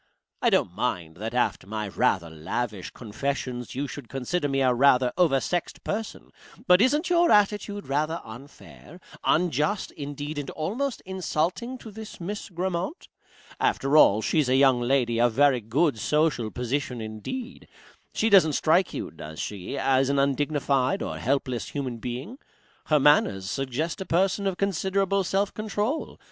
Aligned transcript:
I 0.41 0.49
don't 0.49 0.73
mind 0.73 1.17
that 1.17 1.35
after 1.35 1.67
my 1.67 1.87
rather 1.87 2.31
lavish 2.31 2.89
confessions 2.89 3.75
you 3.75 3.87
should 3.87 4.09
consider 4.09 4.47
me 4.49 4.61
a 4.61 4.73
rather 4.73 5.13
oversexed 5.15 5.83
person, 5.83 6.31
but 6.65 6.81
isn't 6.81 7.11
your 7.11 7.29
attitude 7.31 7.85
rather 7.85 8.19
unfair, 8.23 8.99
unjust, 9.23 9.91
indeed, 9.91 10.39
and 10.39 10.49
almost 10.49 11.01
insulting, 11.01 11.77
to 11.77 11.91
this 11.91 12.19
Miss 12.19 12.49
Grammont? 12.49 13.09
After 13.59 13.95
all, 13.95 14.23
she's 14.23 14.49
a 14.49 14.55
young 14.55 14.79
lady 14.81 15.21
of 15.21 15.33
very 15.33 15.61
good 15.61 15.99
social 15.99 16.49
position 16.49 16.99
indeed. 16.99 17.67
She 18.11 18.27
doesn't 18.31 18.53
strike 18.53 18.95
you 18.95 19.11
does 19.11 19.39
she? 19.39 19.77
as 19.77 20.09
an 20.09 20.17
undignified 20.17 21.03
or 21.03 21.19
helpless 21.19 21.69
human 21.69 21.97
being. 21.99 22.39
Her 22.87 22.99
manners 22.99 23.47
suggest 23.47 24.01
a 24.01 24.05
person 24.07 24.47
of 24.47 24.57
considerable 24.57 25.23
self 25.23 25.53
control. 25.53 26.19